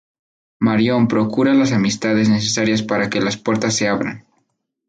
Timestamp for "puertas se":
3.37-3.87